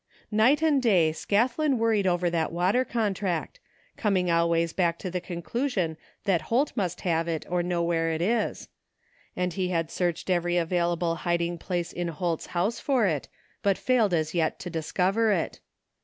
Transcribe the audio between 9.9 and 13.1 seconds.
searched every available hiding place in Holt's house for